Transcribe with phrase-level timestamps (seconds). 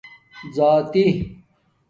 [0.55, 1.07] زاتی